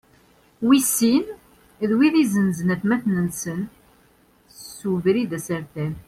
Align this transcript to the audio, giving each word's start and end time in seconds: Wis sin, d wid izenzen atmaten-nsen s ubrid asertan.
Wis 0.67 0.85
sin, 0.97 1.25
d 1.89 1.91
wid 1.97 2.15
izenzen 2.23 2.73
atmaten-nsen 2.75 3.59
s 4.75 4.79
ubrid 4.91 5.31
asertan. 5.37 5.93